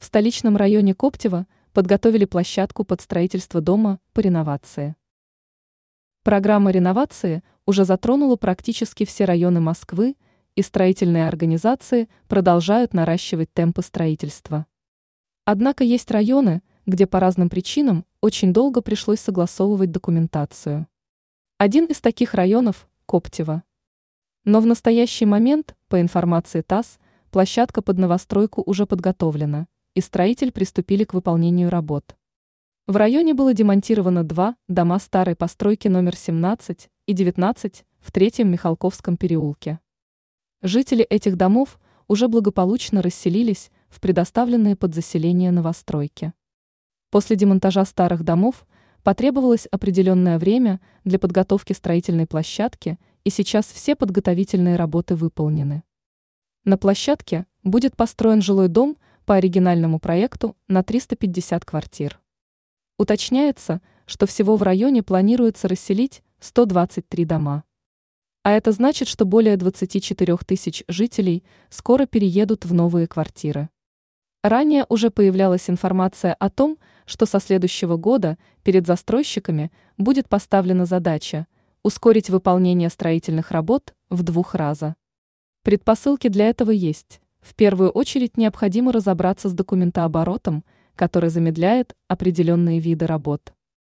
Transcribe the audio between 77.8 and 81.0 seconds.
года перед застройщиками будет поставлена